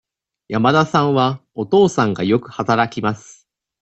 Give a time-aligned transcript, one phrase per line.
[0.47, 3.47] 山田さんは、お父さんがよく働きます。